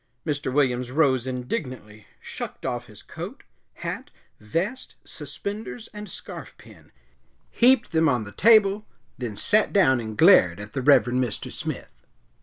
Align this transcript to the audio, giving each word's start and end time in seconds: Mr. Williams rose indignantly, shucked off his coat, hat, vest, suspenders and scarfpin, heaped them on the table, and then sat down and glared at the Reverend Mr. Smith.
Mr. 0.25 0.51
Williams 0.51 0.89
rose 0.89 1.27
indignantly, 1.27 2.07
shucked 2.19 2.65
off 2.65 2.87
his 2.87 3.03
coat, 3.03 3.43
hat, 3.85 4.09
vest, 4.39 4.95
suspenders 5.05 5.89
and 5.93 6.07
scarfpin, 6.09 6.89
heaped 7.51 7.91
them 7.91 8.09
on 8.09 8.23
the 8.23 8.31
table, 8.31 8.73
and 8.77 8.83
then 9.19 9.35
sat 9.37 9.71
down 9.71 9.99
and 9.99 10.17
glared 10.17 10.59
at 10.59 10.73
the 10.73 10.81
Reverend 10.81 11.23
Mr. 11.23 11.51
Smith. 11.51 12.03